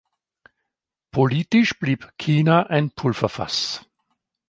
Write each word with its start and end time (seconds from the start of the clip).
Politisch 1.11 1.77
blieb 1.79 2.09
China 2.19 2.63
ein 2.65 2.89
Pulverfass. 2.89 3.85